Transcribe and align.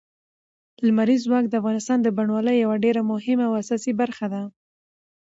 لمریز 0.85 1.21
ځواک 1.27 1.45
د 1.49 1.53
افغانستان 1.61 1.97
د 2.01 2.07
بڼوالۍ 2.17 2.55
یوه 2.63 2.75
ډېره 2.85 3.01
مهمه 3.11 3.45
او 3.47 3.53
اساسي 3.61 3.91
برخه 4.01 4.25
ده. 4.33 4.41